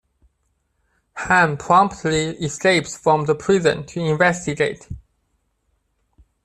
Han 1.13 1.57
promptly 1.57 2.29
escapes 2.43 2.97
from 2.97 3.25
the 3.25 3.35
prison 3.35 3.85
to 3.85 3.99
investigate. 3.99 4.89